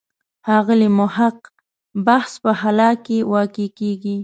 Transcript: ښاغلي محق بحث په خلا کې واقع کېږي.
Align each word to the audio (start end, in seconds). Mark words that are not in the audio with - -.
ښاغلي 0.45 0.89
محق 0.99 1.37
بحث 2.05 2.31
په 2.43 2.51
خلا 2.59 2.91
کې 3.05 3.17
واقع 3.33 3.67
کېږي. 3.79 4.17